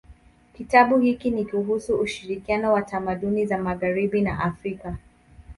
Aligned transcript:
Kitabu 0.53 0.99
hiki 0.99 1.29
ni 1.31 1.45
kuhusu 1.45 1.95
ushirikiano 1.95 2.73
wa 2.73 2.81
tamaduni 2.81 3.45
za 3.45 3.57
magharibi 3.57 4.21
na 4.21 4.39
Afrika. 4.39 4.97